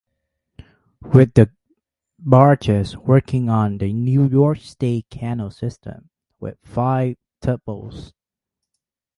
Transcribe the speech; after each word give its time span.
With 1.03 1.35
the 1.35 1.51
barges 2.17 2.97
working 2.97 3.49
on 3.49 3.77
the 3.77 3.93
New 3.93 4.27
York 4.27 4.57
State 4.57 5.05
Canal 5.11 5.51
System 5.51 6.09
with 6.39 6.57
five 6.63 7.17
tugboats. 7.39 8.11